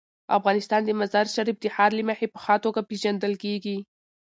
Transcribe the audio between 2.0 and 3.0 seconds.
مخې په ښه توګه